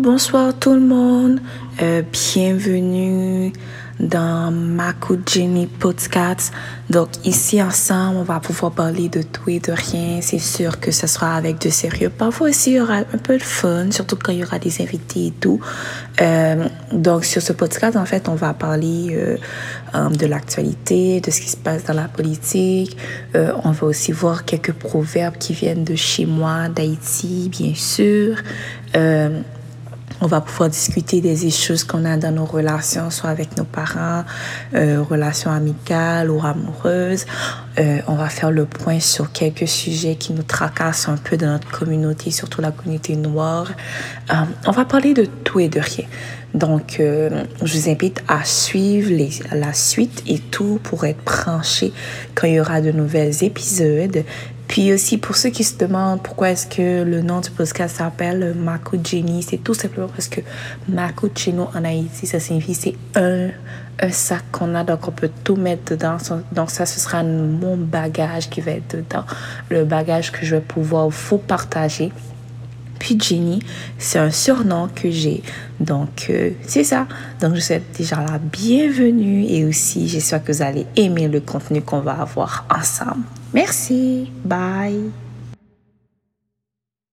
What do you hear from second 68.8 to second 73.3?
dedans, le bagage que je vais pouvoir vous partager. Puis